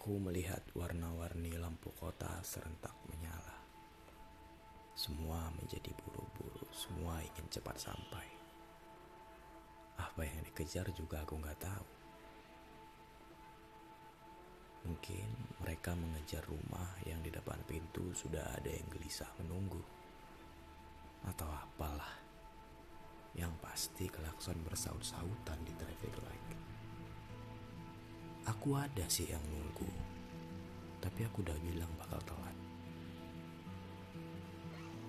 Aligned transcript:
Aku 0.00 0.16
melihat 0.16 0.64
warna-warni 0.72 1.60
lampu 1.60 1.92
kota 1.92 2.40
serentak 2.40 2.96
menyala. 3.04 3.60
Semua 4.96 5.52
menjadi 5.52 5.92
buru-buru, 5.92 6.64
semua 6.72 7.20
ingin 7.20 7.44
cepat 7.52 7.76
sampai. 7.76 8.24
Apa 10.00 10.24
yang 10.24 10.40
dikejar 10.40 10.88
juga 10.96 11.20
aku 11.20 11.36
nggak 11.36 11.60
tahu. 11.60 11.88
Mungkin 14.88 15.28
mereka 15.60 15.92
mengejar 15.92 16.48
rumah 16.48 16.96
yang 17.04 17.20
di 17.20 17.28
depan 17.28 17.60
pintu 17.68 18.16
sudah 18.16 18.56
ada 18.56 18.72
yang 18.72 18.88
gelisah 18.88 19.28
menunggu. 19.44 19.84
Atau 21.28 21.52
apalah. 21.52 22.16
Yang 23.36 23.52
pasti 23.60 24.08
kelakson 24.08 24.64
bersaut-sautan 24.64 25.60
di 25.60 25.76
traffic 25.76 26.16
light. 26.24 26.69
Aku 28.50 28.74
ada 28.74 29.06
sih 29.06 29.30
yang 29.30 29.42
nunggu. 29.46 29.86
Tapi 30.98 31.22
aku 31.22 31.46
udah 31.46 31.54
bilang 31.62 31.86
bakal 31.94 32.18
telat. 32.26 32.56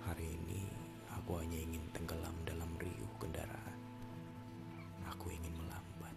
Hari 0.05 0.29
ini 0.29 0.61
aku 1.09 1.41
hanya 1.41 1.57
ingin 1.57 1.81
tenggelam 1.89 2.37
dalam 2.45 2.69
riuh 2.77 3.13
kendaraan. 3.17 3.77
Aku 5.09 5.33
ingin 5.33 5.57
melambat. 5.57 6.13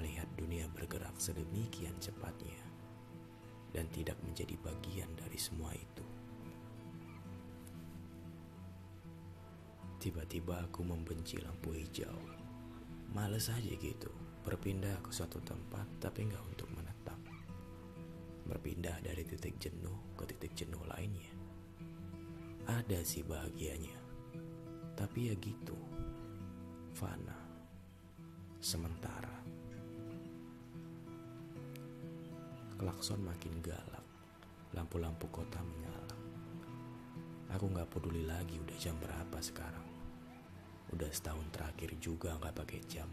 Melihat 0.00 0.24
dunia 0.40 0.64
bergerak 0.72 1.12
sedemikian 1.20 2.00
cepatnya 2.00 2.64
dan 3.76 3.84
tidak 3.92 4.16
menjadi 4.24 4.56
bagian 4.64 5.12
dari 5.20 5.36
semua 5.36 5.76
itu. 5.76 6.06
Tiba-tiba 10.00 10.64
aku 10.64 10.80
membenci 10.80 11.36
lampu 11.44 11.76
hijau. 11.76 12.16
Males 13.12 13.52
aja 13.52 13.72
gitu, 13.76 14.08
berpindah 14.42 14.98
ke 15.06 15.10
suatu 15.14 15.38
tempat 15.42 15.86
tapi 16.02 16.26
nggak 16.26 16.44
untuk 16.50 16.68
menetap. 16.74 17.18
Berpindah 18.46 18.98
dari 19.00 19.22
titik 19.22 19.56
jenuh 19.62 20.14
ke 20.18 20.26
titik 20.34 20.52
jenuh 20.58 20.82
lainnya. 20.90 21.30
Ada 22.62 23.02
sih 23.02 23.26
bahagianya, 23.26 23.98
tapi 24.94 25.30
ya 25.30 25.34
gitu, 25.42 25.74
fana, 26.94 27.34
sementara. 28.62 29.42
Klakson 32.78 33.22
makin 33.22 33.58
galak, 33.62 34.06
lampu-lampu 34.74 35.26
kota 35.30 35.58
menyala. 35.62 36.18
Aku 37.58 37.66
nggak 37.66 37.90
peduli 37.90 38.26
lagi 38.26 38.58
udah 38.62 38.78
jam 38.78 38.94
berapa 39.02 39.38
sekarang. 39.42 39.86
Udah 40.94 41.10
setahun 41.10 41.46
terakhir 41.50 41.98
juga 41.98 42.38
nggak 42.38 42.56
pakai 42.62 42.80
jam. 42.86 43.10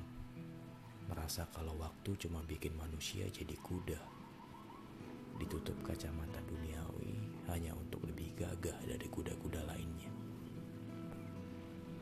Merasa 1.09 1.49
kalau 1.49 1.73
waktu 1.81 2.13
cuma 2.21 2.45
bikin 2.45 2.77
manusia 2.77 3.25
jadi 3.33 3.57
kuda. 3.65 3.97
Ditutup 5.41 5.73
kacamata 5.81 6.37
duniawi 6.45 7.17
hanya 7.49 7.73
untuk 7.73 8.05
lebih 8.05 8.29
gagah 8.37 8.77
dari 8.85 9.07
kuda-kuda 9.09 9.65
lainnya. 9.65 10.11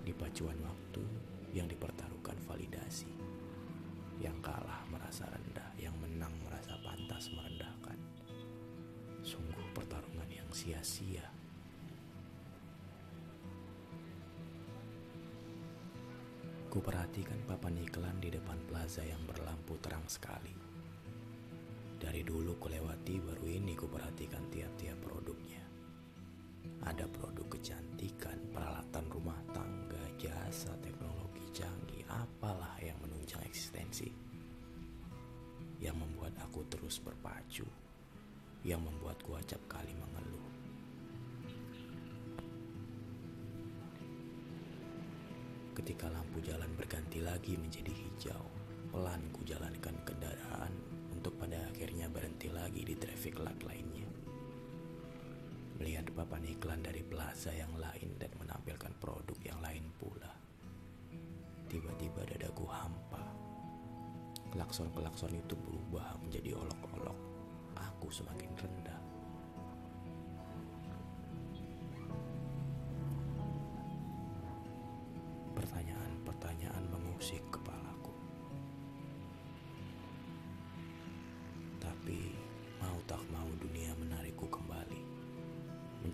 Di 0.03 0.11
pacuan 0.11 0.59
waktu 0.59 1.03
yang 1.55 1.71
dipertaruhkan 1.71 2.35
validasi. 2.43 3.07
Yang 4.19 4.37
kalah 4.43 4.83
merasa 4.91 5.29
rendah, 5.29 5.71
yang 5.79 5.95
menang 6.01 6.33
merasa 6.43 6.75
pantas 6.81 7.29
merendahkan. 7.31 7.99
Sungguh 9.23 9.67
pertarungan 9.71 10.27
yang 10.27 10.49
sia-sia. 10.51 11.36
Ku 16.77 16.85
perhatikan 16.85 17.41
papan 17.49 17.73
iklan 17.81 18.21
di 18.21 18.29
depan 18.29 18.53
plaza 18.69 19.01
yang 19.01 19.17
berlampu 19.25 19.81
terang 19.81 20.05
sekali. 20.05 20.53
Dari 21.97 22.21
dulu 22.21 22.53
kulewati 22.61 23.17
baru 23.17 23.49
ini 23.49 23.73
ku 23.73 23.89
perhatikan 23.89 24.45
tiap-tiap 24.53 24.93
produknya. 25.01 25.65
Ada 26.85 27.09
produk 27.09 27.49
kecantikan, 27.49 28.37
peralatan 28.53 29.09
rumah 29.09 29.41
tangga, 29.57 30.05
jasa, 30.21 30.69
teknologi 30.77 31.49
canggih, 31.49 32.05
apalah 32.13 32.77
yang 32.85 33.01
menunjang 33.01 33.41
eksistensi. 33.49 34.13
Yang 35.81 35.97
membuat 35.97 36.37
aku 36.45 36.61
terus 36.69 37.01
berpacu, 37.01 37.65
yang 38.61 38.85
membuatku 38.85 39.33
acap 39.33 39.65
kali 39.65 39.96
Ketika 45.77 46.09
lampu 46.09 46.41
jalan 46.41 46.73
berganti 46.73 47.21
lagi 47.21 47.53
menjadi 47.53 47.93
hijau, 47.93 48.49
pelan 48.89 49.21
ku 49.29 49.45
jalankan 49.45 49.93
kendaraan 50.09 50.73
untuk 51.13 51.37
pada 51.37 51.53
akhirnya 51.69 52.09
berhenti 52.09 52.49
lagi 52.49 52.81
di 52.81 52.97
traffic 52.97 53.37
light 53.37 53.61
lainnya. 53.61 54.09
Melihat 55.77 56.09
papan 56.17 56.49
iklan 56.49 56.81
dari 56.81 57.05
plaza 57.05 57.53
yang 57.53 57.69
lain 57.77 58.17
dan 58.17 58.33
menampilkan 58.41 58.89
produk 58.97 59.37
yang 59.45 59.61
lain 59.61 59.85
pula. 60.01 60.33
Tiba-tiba 61.69 62.25
dadaku 62.25 62.65
hampa. 62.65 63.21
Klakson-klakson 64.49 65.37
itu 65.37 65.53
berubah 65.61 66.17
menjadi 66.25 66.57
olok-olok. 66.57 67.19
Aku 67.77 68.09
semakin 68.09 68.49
rendah. 68.57 69.06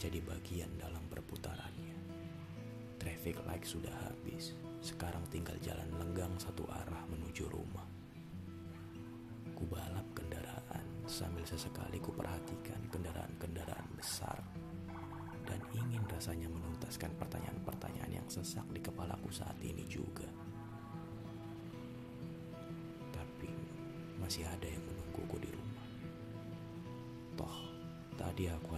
Menjadi 0.04 0.36
bagian 0.36 0.72
dalam 0.76 1.00
perputarannya. 1.08 1.96
Traffic 3.00 3.40
light 3.48 3.64
sudah 3.64 3.96
habis, 4.04 4.52
sekarang 4.84 5.24
tinggal 5.32 5.56
jalan 5.64 5.88
lenggang 5.96 6.36
satu 6.36 6.68
arah 6.68 7.08
menuju 7.08 7.48
rumah. 7.48 7.88
Ku 9.56 9.64
balap 9.64 10.04
kendaraan 10.12 10.84
sambil 11.08 11.48
sesekali 11.48 12.04
ku 12.04 12.12
perhatikan 12.12 12.84
kendaraan-kendaraan 12.92 13.88
besar 13.96 14.44
dan 15.48 15.64
ingin 15.72 16.04
rasanya 16.12 16.52
menuntaskan 16.52 17.16
pertanyaan-pertanyaan 17.16 18.12
yang 18.12 18.28
sesak 18.28 18.68
di 18.76 18.84
kepalaku 18.84 19.32
saat 19.32 19.56
ini 19.64 19.88
juga. 19.88 20.28
Tapi 23.16 23.48
masih 24.20 24.44
ada 24.52 24.68
yang 24.68 24.84
menungguku 24.84 25.40
di 25.40 25.48
rumah. 25.48 25.88
Toh, 27.40 27.58
tadi 28.20 28.52
aku 28.52 28.73